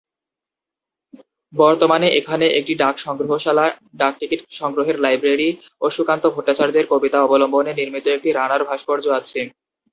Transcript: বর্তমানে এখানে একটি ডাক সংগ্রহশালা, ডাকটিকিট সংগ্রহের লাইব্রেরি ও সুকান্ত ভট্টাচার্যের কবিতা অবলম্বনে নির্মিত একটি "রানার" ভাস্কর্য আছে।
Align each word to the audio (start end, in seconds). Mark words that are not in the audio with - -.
বর্তমানে 1.53 2.07
এখানে 2.19 2.45
একটি 2.59 2.73
ডাক 2.75 2.95
সংগ্রহশালা, 2.99 3.65
ডাকটিকিট 3.95 4.41
সংগ্রহের 4.59 4.97
লাইব্রেরি 4.99 5.49
ও 5.81 5.95
সুকান্ত 5.95 6.23
ভট্টাচার্যের 6.35 6.85
কবিতা 6.91 7.17
অবলম্বনে 7.21 7.71
নির্মিত 7.75 8.05
একটি 8.09 8.29
"রানার" 8.31 8.61
ভাস্কর্য 8.69 9.05
আছে। 9.19 9.39